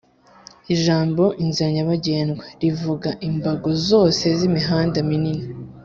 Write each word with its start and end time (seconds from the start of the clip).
Ijambo 0.75 1.23
"Inzira 1.43 1.67
nyabagendwa" 1.75 2.43
rivuga 2.61 3.09
imbago 3.27 3.69
zose 3.87 4.25
z'imihanda 4.37 4.97
minini 5.09 5.45